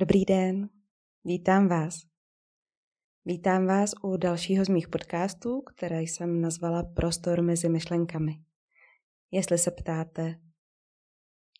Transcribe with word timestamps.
Dobrý 0.00 0.24
den, 0.24 0.68
vítám 1.24 1.68
vás. 1.68 1.94
Vítám 3.24 3.66
vás 3.66 3.94
u 4.02 4.16
dalšího 4.16 4.64
z 4.64 4.68
mých 4.68 4.88
podcastů, 4.88 5.62
které 5.62 6.02
jsem 6.02 6.40
nazvala 6.40 6.82
Prostor 6.82 7.42
mezi 7.42 7.68
myšlenkami. 7.68 8.32
Jestli 9.30 9.58
se 9.58 9.70
ptáte, 9.70 10.40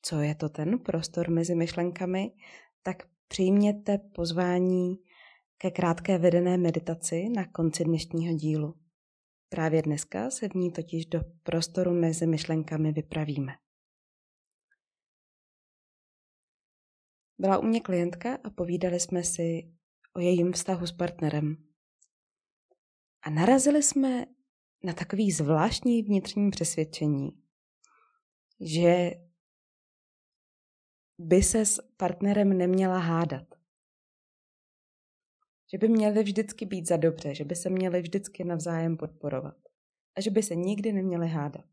co 0.03 0.21
je 0.21 0.35
to 0.35 0.49
ten 0.49 0.79
prostor 0.79 1.31
mezi 1.31 1.55
myšlenkami, 1.55 2.33
tak 2.83 2.97
přijměte 3.29 3.99
pozvání 3.99 4.97
ke 5.57 5.71
krátké 5.71 6.19
vedené 6.19 6.59
meditaci 6.59 7.29
na 7.29 7.47
konci 7.47 7.85
dnešního 7.85 8.35
dílu. 8.35 8.75
Právě 9.49 9.83
dneska 9.83 10.31
se 10.31 10.49
v 10.49 10.55
ní 10.55 10.73
totiž 10.73 11.07
do 11.07 11.21
prostoru 11.43 11.95
mezi 11.95 12.27
myšlenkami 12.27 12.93
vypravíme. 12.93 13.53
Byla 17.39 17.59
u 17.59 17.63
mě 17.63 17.81
klientka 17.81 18.39
a 18.45 18.51
povídali 18.51 19.01
jsme 19.01 19.25
si 19.25 19.73
o 20.13 20.21
jejím 20.21 20.53
vztahu 20.53 20.87
s 20.87 20.93
partnerem. 20.93 21.57
A 23.23 23.31
narazili 23.31 23.83
jsme 23.83 24.27
na 24.85 24.93
takový 24.93 25.33
zvláštní 25.33 26.03
vnitřní 26.03 26.51
přesvědčení, 26.51 27.43
že 28.61 29.11
by 31.19 31.43
se 31.43 31.67
s 31.67 31.81
partnerem 31.97 32.59
neměla 32.59 32.99
hádat. 32.99 33.55
Že 35.71 35.79
by 35.79 35.89
měli 35.89 36.23
vždycky 36.23 36.67
být 36.67 36.89
za 36.89 36.97
dobře, 36.97 37.35
že 37.35 37.45
by 37.45 37.57
se 37.57 37.71
měli 37.71 38.03
vždycky 38.03 38.45
navzájem 38.45 38.97
podporovat 38.97 39.57
a 40.17 40.21
že 40.21 40.31
by 40.31 40.43
se 40.43 40.55
nikdy 40.55 40.93
neměli 40.93 41.29
hádat. 41.29 41.67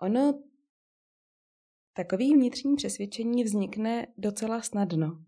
Ono 0.00 0.49
Takový 2.00 2.34
vnitřní 2.34 2.76
přesvědčení 2.76 3.44
vznikne 3.44 4.06
docela 4.18 4.62
snadno. 4.62 5.24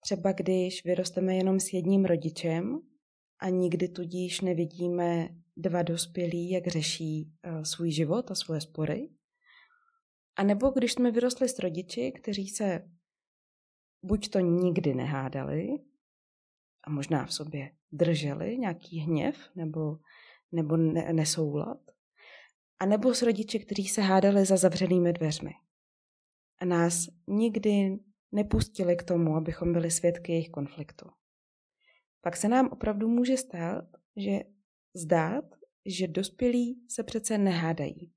Třeba 0.00 0.32
když 0.32 0.84
vyrosteme 0.84 1.34
jenom 1.34 1.60
s 1.60 1.72
jedním 1.72 2.04
rodičem 2.04 2.80
a 3.40 3.48
nikdy 3.48 3.88
tudíž 3.88 4.40
nevidíme 4.40 5.28
dva 5.56 5.82
dospělí, 5.82 6.50
jak 6.50 6.66
řeší 6.66 7.32
uh, 7.46 7.62
svůj 7.62 7.90
život 7.90 8.30
a 8.30 8.34
svoje 8.34 8.60
spory. 8.60 9.08
A 10.36 10.42
nebo 10.42 10.70
když 10.70 10.92
jsme 10.92 11.10
vyrostli 11.10 11.48
s 11.48 11.58
rodiči, 11.58 12.12
kteří 12.12 12.48
se 12.48 12.82
buď 14.02 14.28
to 14.28 14.38
nikdy 14.38 14.94
nehádali, 14.94 15.68
a 16.84 16.90
možná 16.90 17.26
v 17.26 17.32
sobě 17.32 17.70
drželi 17.92 18.58
nějaký 18.58 18.98
hněv 18.98 19.36
nebo, 19.54 19.98
nebo 20.52 20.76
ne, 20.76 21.12
nesoulad, 21.12 21.80
a 22.78 22.86
nebo 22.86 23.14
s 23.14 23.22
rodiči, 23.22 23.58
kteří 23.58 23.88
se 23.88 24.02
hádali 24.02 24.44
za 24.44 24.56
zavřenými 24.56 25.12
dveřmi 25.12 25.54
a 26.60 26.64
nás 26.64 27.08
nikdy 27.26 27.98
nepustili 28.32 28.96
k 28.96 29.02
tomu, 29.02 29.36
abychom 29.36 29.72
byli 29.72 29.90
svědky 29.90 30.32
jejich 30.32 30.50
konfliktu. 30.50 31.10
Pak 32.20 32.36
se 32.36 32.48
nám 32.48 32.68
opravdu 32.68 33.08
může 33.08 33.36
stát, 33.36 33.84
že 34.16 34.40
zdát, 34.94 35.44
že 35.86 36.08
dospělí 36.08 36.86
se 36.88 37.02
přece 37.02 37.38
nehádají. 37.38 38.12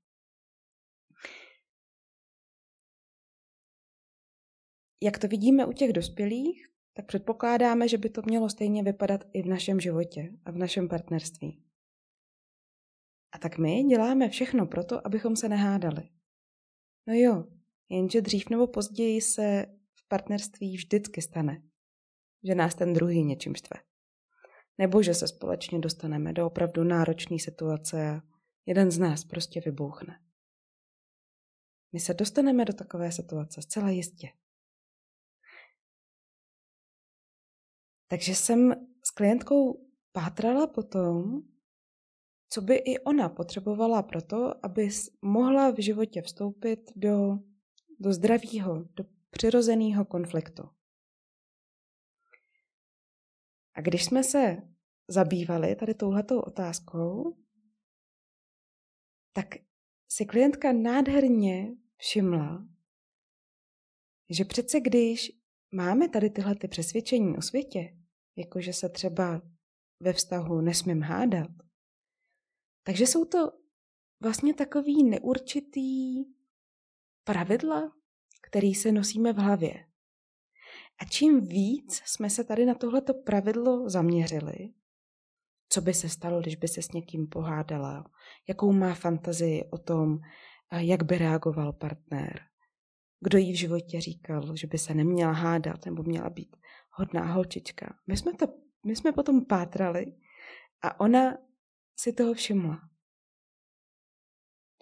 Jak 5.02 5.18
to 5.18 5.28
vidíme 5.28 5.66
u 5.66 5.72
těch 5.72 5.92
dospělých, 5.92 6.68
tak 6.94 7.06
předpokládáme, 7.06 7.88
že 7.88 7.98
by 7.98 8.10
to 8.10 8.22
mělo 8.24 8.48
stejně 8.48 8.82
vypadat 8.82 9.24
i 9.32 9.42
v 9.42 9.46
našem 9.46 9.80
životě 9.80 10.32
a 10.44 10.50
v 10.50 10.56
našem 10.56 10.88
partnerství. 10.88 11.64
A 13.32 13.38
tak 13.38 13.58
my 13.58 13.82
děláme 13.82 14.28
všechno 14.28 14.66
proto, 14.66 15.06
abychom 15.06 15.36
se 15.36 15.48
nehádali. 15.48 16.08
No 17.06 17.14
jo, 17.14 17.44
Jenže 17.92 18.20
dřív 18.20 18.50
nebo 18.50 18.66
později 18.66 19.20
se 19.20 19.66
v 19.94 20.08
partnerství 20.08 20.76
vždycky 20.76 21.22
stane, 21.22 21.62
že 22.44 22.54
nás 22.54 22.74
ten 22.74 22.92
druhý 22.92 23.24
něčím 23.24 23.54
štve. 23.54 23.80
Nebo 24.78 25.02
že 25.02 25.14
se 25.14 25.28
společně 25.28 25.78
dostaneme 25.78 26.32
do 26.32 26.46
opravdu 26.46 26.84
náročné 26.84 27.38
situace 27.38 28.10
a 28.10 28.20
jeden 28.66 28.90
z 28.90 28.98
nás 28.98 29.24
prostě 29.24 29.60
vybouchne. 29.60 30.20
My 31.92 32.00
se 32.00 32.14
dostaneme 32.14 32.64
do 32.64 32.72
takové 32.72 33.12
situace 33.12 33.62
zcela 33.62 33.90
jistě. 33.90 34.28
Takže 38.08 38.34
jsem 38.34 38.74
s 39.04 39.10
klientkou 39.10 39.86
pátrala 40.12 40.66
po 40.66 40.82
tom, 40.82 41.42
co 42.48 42.60
by 42.60 42.74
i 42.74 42.98
ona 42.98 43.28
potřebovala 43.28 44.02
pro 44.02 44.22
to, 44.22 44.66
aby 44.66 44.88
mohla 45.22 45.70
v 45.70 45.82
životě 45.82 46.22
vstoupit 46.22 46.90
do 46.96 47.38
do 48.02 48.12
zdravého, 48.12 48.82
do 48.94 49.04
přirozeného 49.30 50.04
konfliktu. 50.04 50.62
A 53.74 53.80
když 53.80 54.04
jsme 54.04 54.24
se 54.24 54.56
zabývali 55.08 55.76
tady 55.76 55.94
touhletou 55.94 56.40
otázkou, 56.40 57.36
tak 59.32 59.46
si 60.08 60.26
klientka 60.26 60.72
nádherně 60.72 61.76
všimla, 61.96 62.66
že 64.30 64.44
přece 64.44 64.80
když 64.80 65.32
máme 65.72 66.08
tady 66.08 66.30
tyhle 66.30 66.54
ty 66.54 66.68
přesvědčení 66.68 67.36
o 67.36 67.42
světě, 67.42 67.96
jakože 68.36 68.72
se 68.72 68.88
třeba 68.88 69.42
ve 70.00 70.12
vztahu 70.12 70.60
nesmím 70.60 71.02
hádat, 71.02 71.50
takže 72.82 73.06
jsou 73.06 73.24
to 73.24 73.38
vlastně 74.20 74.54
takový 74.54 75.04
neurčitý 75.04 76.24
pravidla, 77.24 77.92
který 78.48 78.74
se 78.74 78.92
nosíme 78.92 79.32
v 79.32 79.36
hlavě. 79.36 79.86
A 81.00 81.04
čím 81.04 81.40
víc 81.40 82.02
jsme 82.04 82.30
se 82.30 82.44
tady 82.44 82.66
na 82.66 82.74
tohleto 82.74 83.14
pravidlo 83.14 83.90
zaměřili, 83.90 84.74
co 85.68 85.80
by 85.80 85.94
se 85.94 86.08
stalo, 86.08 86.40
když 86.40 86.56
by 86.56 86.68
se 86.68 86.82
s 86.82 86.92
někým 86.92 87.26
pohádala, 87.28 88.10
jakou 88.48 88.72
má 88.72 88.94
fantazii 88.94 89.64
o 89.70 89.78
tom, 89.78 90.18
jak 90.72 91.02
by 91.02 91.18
reagoval 91.18 91.72
partner, 91.72 92.40
kdo 93.20 93.38
jí 93.38 93.52
v 93.52 93.58
životě 93.58 94.00
říkal, 94.00 94.56
že 94.56 94.66
by 94.66 94.78
se 94.78 94.94
neměla 94.94 95.32
hádat 95.32 95.86
nebo 95.86 96.02
měla 96.02 96.30
být 96.30 96.56
hodná 96.90 97.32
holčička. 97.32 97.98
My 98.06 98.16
jsme, 98.16 98.34
to, 98.34 98.46
my 98.86 98.96
jsme 98.96 99.12
potom 99.12 99.44
pátrali 99.44 100.14
a 100.82 101.00
ona 101.00 101.38
si 101.96 102.12
toho 102.12 102.34
všimla. 102.34 102.80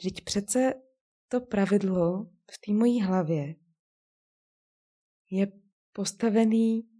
Vždyť 0.00 0.24
přece 0.24 0.74
to 1.30 1.41
pravidlo 1.41 2.24
v 2.50 2.58
té 2.66 2.72
mojí 2.72 3.02
hlavě 3.02 3.54
je 5.30 5.52
postavený 5.92 6.91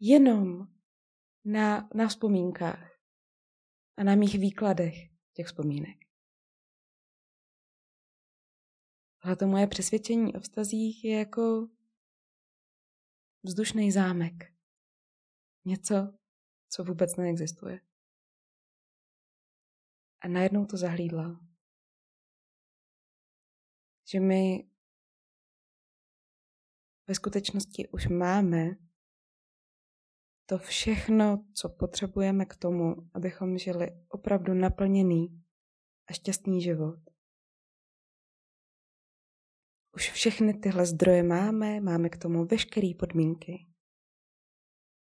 jenom 0.00 0.68
na, 1.44 1.88
na 1.94 2.08
vzpomínkách 2.08 3.00
a 3.96 4.04
na 4.04 4.14
mých 4.14 4.38
výkladech 4.38 4.94
těch 5.32 5.46
vzpomínek. 5.46 5.96
Ale 9.20 9.36
to 9.36 9.46
moje 9.46 9.66
přesvědčení 9.66 10.34
o 10.34 10.40
vztazích 10.40 11.04
je 11.04 11.18
jako 11.18 11.68
vzdušný 13.42 13.92
zámek. 13.92 14.54
Něco, 15.64 16.18
co 16.68 16.84
vůbec 16.84 17.16
neexistuje. 17.16 17.80
A 20.20 20.28
najednou 20.28 20.66
to 20.66 20.76
zahlídla 20.76 21.55
že 24.08 24.20
my 24.20 24.70
ve 27.06 27.14
skutečnosti 27.14 27.88
už 27.88 28.06
máme 28.08 28.76
to 30.46 30.58
všechno, 30.58 31.44
co 31.54 31.68
potřebujeme 31.68 32.46
k 32.46 32.56
tomu, 32.56 32.94
abychom 33.14 33.58
žili 33.58 34.04
opravdu 34.08 34.54
naplněný 34.54 35.44
a 36.08 36.12
šťastný 36.12 36.62
život. 36.62 36.98
Už 39.96 40.10
všechny 40.10 40.54
tyhle 40.54 40.86
zdroje 40.86 41.22
máme, 41.22 41.80
máme 41.80 42.08
k 42.08 42.16
tomu 42.16 42.44
veškeré 42.44 42.90
podmínky. 42.98 43.66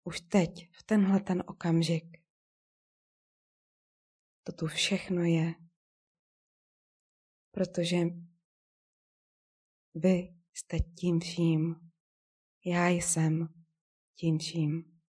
Už 0.04 0.20
teď, 0.20 0.70
v 0.72 0.82
tenhle 0.82 1.20
ten 1.20 1.44
okamžik. 1.46 2.18
To 4.44 4.52
tu 4.52 4.66
všechno 4.66 5.22
je. 5.22 5.54
Protože 7.50 7.96
vy 9.98 10.34
jste 10.54 10.80
tím 10.80 11.20
vším. 11.20 11.76
Já 12.64 12.88
jsem 12.88 13.48
tím 14.14 14.38
vším. 14.38 15.00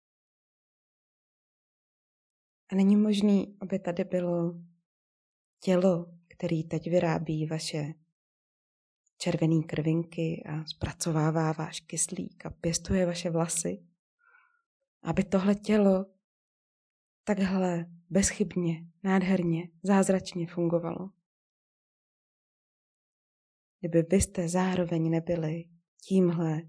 A 2.71 2.75
není 2.75 2.95
možný, 2.95 3.57
aby 3.61 3.79
tady 3.79 4.03
bylo 4.03 4.53
tělo, 5.59 6.05
který 6.27 6.63
teď 6.63 6.89
vyrábí 6.89 7.45
vaše 7.45 7.93
červené 9.17 9.63
krvinky 9.63 10.43
a 10.49 10.65
zpracovává 10.65 11.51
váš 11.51 11.79
kyslík 11.79 12.45
a 12.45 12.49
pěstuje 12.49 13.05
vaše 13.05 13.29
vlasy. 13.29 13.83
Aby 15.03 15.23
tohle 15.23 15.55
tělo 15.55 16.05
takhle 17.23 17.85
bezchybně, 18.09 18.87
nádherně, 19.03 19.69
zázračně 19.83 20.47
fungovalo 20.47 21.18
kdyby 23.79 24.03
byste 24.03 24.49
zároveň 24.49 25.09
nebyli 25.09 25.65
tímhle 26.07 26.61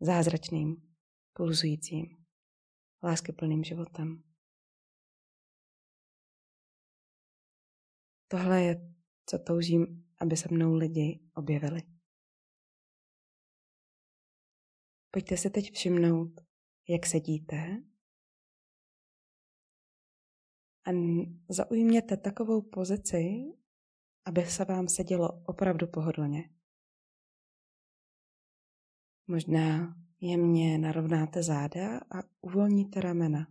zázračným, 0.00 0.94
pulzujícím, 1.32 2.26
láskyplným 3.02 3.64
životem. 3.64 4.22
Tohle 8.28 8.62
je, 8.62 8.94
co 9.26 9.38
toužím, 9.38 10.08
aby 10.20 10.36
se 10.36 10.48
mnou 10.50 10.74
lidi 10.74 11.20
objevili. 11.34 11.82
Pojďte 15.10 15.36
si 15.36 15.50
teď 15.50 15.72
všimnout, 15.72 16.40
jak 16.88 17.06
sedíte 17.06 17.82
a 20.84 20.90
zaujměte 21.48 22.16
takovou 22.16 22.62
pozici, 22.62 23.44
aby 24.28 24.46
se 24.46 24.64
vám 24.64 24.88
sedělo 24.88 25.42
opravdu 25.44 25.86
pohodlně. 25.86 26.50
Možná 29.26 29.96
jemně 30.20 30.78
narovnáte 30.78 31.42
záda 31.42 31.98
a 31.98 32.22
uvolníte 32.40 33.00
ramena. 33.00 33.46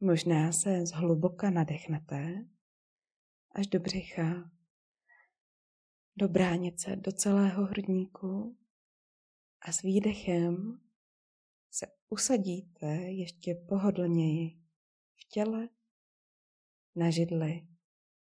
Možná 0.00 0.52
se 0.52 0.86
zhluboka 0.86 1.50
nadechnete 1.50 2.48
až 3.50 3.66
do 3.66 3.80
břicha, 3.80 4.50
do 6.16 6.28
bránice, 6.28 6.96
do 6.96 7.12
celého 7.12 7.64
hrudníku 7.64 8.58
a 9.60 9.72
s 9.72 9.82
výdechem 9.82 10.80
se 11.70 11.86
usadíte 12.08 12.86
ještě 12.96 13.54
pohodlněji 13.54 14.63
těle, 15.34 15.68
na 16.96 17.10
židli, 17.10 17.68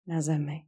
na 0.06 0.22
zemi. 0.22 0.66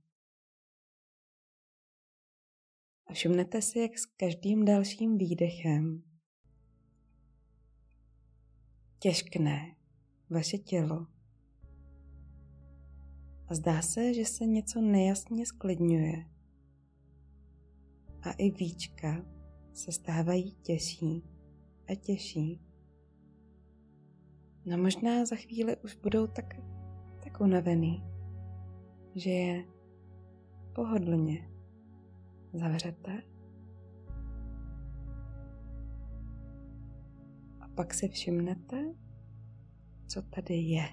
A 3.06 3.12
všimnete 3.12 3.62
si, 3.62 3.78
jak 3.78 3.98
s 3.98 4.06
každým 4.06 4.64
dalším 4.64 5.18
výdechem 5.18 6.02
těžkne 8.98 9.76
vaše 10.30 10.58
tělo. 10.58 11.06
A 13.46 13.54
zdá 13.54 13.82
se, 13.82 14.14
že 14.14 14.24
se 14.24 14.46
něco 14.46 14.80
nejasně 14.80 15.46
sklidňuje. 15.46 16.30
A 18.22 18.32
i 18.32 18.50
víčka 18.50 19.24
se 19.72 19.92
stávají 19.92 20.54
těžší 20.54 21.24
a 21.88 21.94
těžší. 21.94 22.69
No 24.70 24.78
možná 24.78 25.24
za 25.26 25.36
chvíli 25.36 25.76
už 25.76 25.96
budou 25.96 26.26
tak, 26.26 26.56
tak 27.24 27.40
unavený, 27.40 28.04
že 29.14 29.30
je 29.30 29.64
pohodlně 30.72 31.50
zavřete 32.52 33.22
a 37.60 37.68
pak 37.74 37.94
si 37.94 38.08
všimnete, 38.08 38.94
co 40.06 40.22
tady 40.22 40.54
je. 40.54 40.84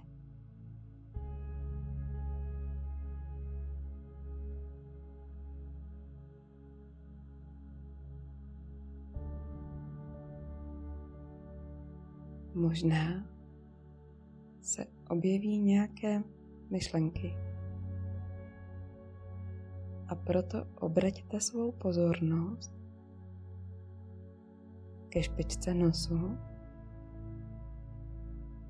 Možná 12.56 13.37
se 14.68 14.86
objeví 15.10 15.60
nějaké 15.60 16.24
myšlenky. 16.70 17.38
A 20.08 20.16
proto 20.16 20.66
obraťte 20.80 21.40
svou 21.40 21.72
pozornost 21.72 22.72
ke 25.10 25.24
špičce 25.24 25.74
nosu 25.74 26.38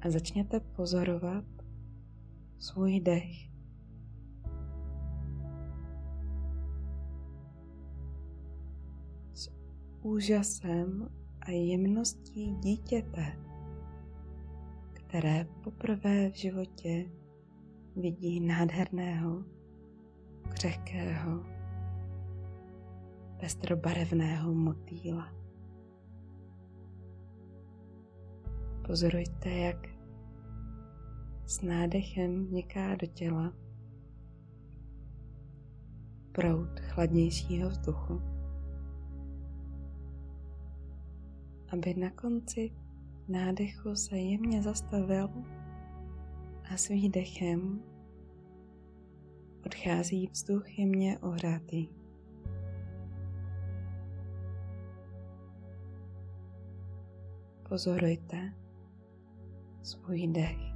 a 0.01 0.09
začněte 0.09 0.59
pozorovat 0.59 1.45
svůj 2.59 2.99
dech. 2.99 3.49
S 9.33 9.51
úžasem 10.01 11.09
a 11.41 11.51
jemností 11.51 12.55
dítěte, 12.55 13.46
které 15.07 15.45
poprvé 15.63 16.29
v 16.29 16.35
životě 16.35 17.05
vidí 17.95 18.39
nádherného, 18.39 19.43
křehkého, 20.49 21.43
pestrobarevného 23.39 24.53
motýla. 24.53 25.33
Pozorujte, 28.87 29.49
jak 29.49 29.87
s 31.45 31.61
nádechem 31.61 32.45
vniká 32.45 32.95
do 32.95 33.07
těla 33.07 33.53
proud 36.31 36.79
chladnějšího 36.79 37.69
vzduchu, 37.69 38.21
aby 41.73 41.93
na 41.93 42.09
konci 42.09 42.86
nádechu 43.27 43.95
se 43.95 44.17
jemně 44.17 44.61
zastavil 44.61 45.29
a 46.73 46.77
s 46.77 46.87
výdechem 46.87 47.83
odchází 49.65 50.27
vzduch 50.27 50.79
jemně 50.79 51.19
ohřátý. 51.19 51.89
Pozorujte 57.69 58.53
svůj 59.83 60.27
dech. 60.27 60.66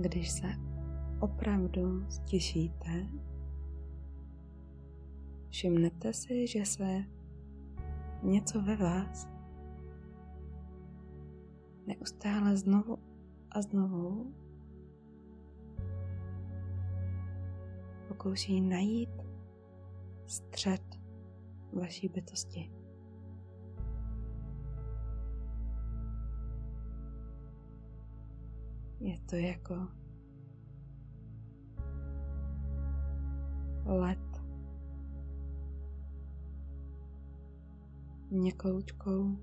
Když 0.00 0.30
se 0.30 0.46
opravdu 1.20 2.10
stišíte, 2.10 3.06
všimnete 5.48 6.12
si, 6.12 6.46
že 6.46 6.64
se 6.66 7.04
něco 8.22 8.62
ve 8.62 8.76
vás 8.76 9.28
neustále 11.86 12.56
znovu 12.56 12.98
a 13.50 13.62
znovu 13.62 14.34
pokouší 18.08 18.60
najít 18.60 19.22
střed 20.26 21.00
vaší 21.72 22.08
bytosti. 22.08 22.79
Je 29.00 29.18
to 29.20 29.36
jako 29.36 29.88
let 33.84 34.42
měkoučkou 38.30 39.38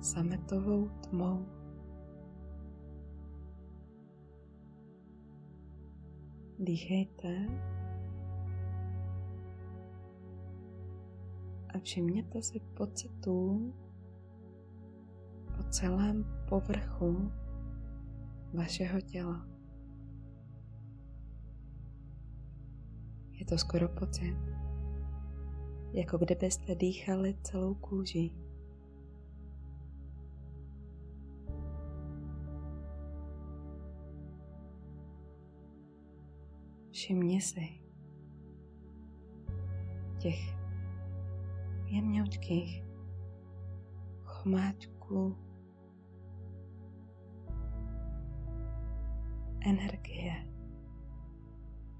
sametovou 0.00 0.88
tmou. 0.88 1.46
Dýchejte 6.58 7.46
a 11.74 11.78
všimněte 11.78 12.42
si 12.42 12.60
pocitů 12.60 13.74
po 15.56 15.62
celém 15.62 16.24
povrchu 16.48 17.32
vašeho 18.54 19.00
těla. 19.00 19.46
Je 23.32 23.46
to 23.46 23.58
skoro 23.58 23.88
pocit, 23.88 24.36
jako 25.92 26.18
kdybyste 26.18 26.74
dýchali 26.74 27.34
celou 27.42 27.74
kůži. 27.74 28.30
Všimni 36.90 37.40
si 37.40 37.80
těch 40.18 40.38
jemňoučkých 41.86 42.84
chomáčků, 44.24 45.36
energie 49.60 50.46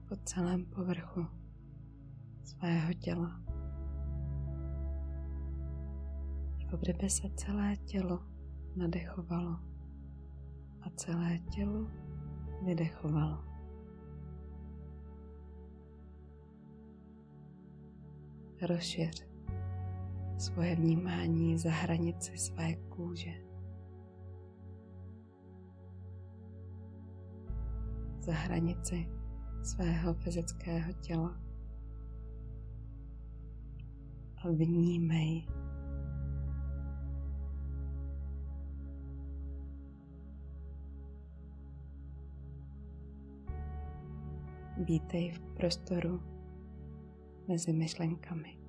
po 0.08 0.16
celém 0.16 0.64
povrchu 0.64 1.26
svého 2.44 2.92
těla. 2.92 3.40
Jako 6.58 6.76
kdyby 6.76 7.10
se 7.10 7.30
celé 7.30 7.76
tělo 7.76 8.20
nadechovalo 8.76 9.56
a 10.82 10.90
celé 10.96 11.38
tělo 11.38 11.86
vydechovalo. 12.64 13.44
Rozšiř 18.62 19.26
svoje 20.38 20.76
vnímání 20.76 21.58
za 21.58 21.70
hranici 21.70 22.38
své 22.38 22.74
kůže. 22.74 23.49
Za 28.20 28.32
hranici 28.32 29.08
svého 29.62 30.14
fyzického 30.14 30.92
těla. 30.92 31.40
A 34.44 34.48
vnímej 34.48 35.48
Vítej 44.80 45.32
v 45.32 45.40
prostoru 45.40 46.20
mezi 47.48 47.72
myšlenkami. 47.72 48.59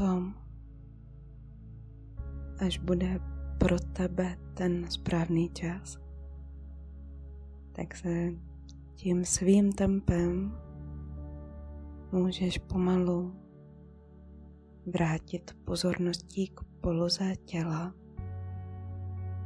Potom, 0.00 0.32
až 2.64 2.78
bude 2.78 3.20
pro 3.58 3.76
tebe 3.92 4.36
ten 4.56 4.90
správný 4.90 5.48
čas, 5.52 5.98
tak 7.72 7.96
se 7.96 8.32
tím 8.94 9.24
svým 9.24 9.72
tempem 9.72 10.56
můžeš 12.12 12.58
pomalu 12.58 13.36
vrátit 14.86 15.56
pozorností 15.64 16.48
k 16.48 16.60
poloze 16.80 17.36
těla 17.44 17.94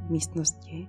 v 0.07 0.09
místnosti, 0.09 0.87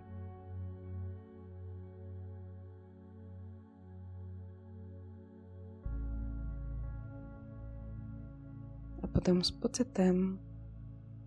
potom 9.26 9.42
s 9.42 9.50
pocitem, 9.50 10.38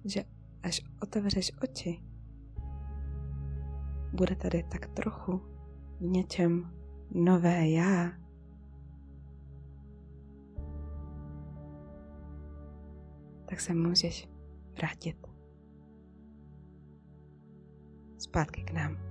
že 0.05 0.23
až 0.63 0.81
otevřeš 1.01 1.51
oči, 1.63 1.99
bude 4.13 4.35
tady 4.35 4.63
tak 4.63 4.87
trochu 4.87 5.41
v 5.99 6.01
něčem 6.01 6.71
nové 7.11 7.69
já. 7.69 8.11
Tak 13.45 13.59
se 13.59 13.73
můžeš 13.73 14.29
vrátit 14.77 15.27
zpátky 18.17 18.63
k 18.63 18.71
nám. 18.71 19.08